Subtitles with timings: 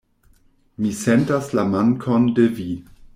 [0.85, 2.67] Mi sentas la mankon de vi.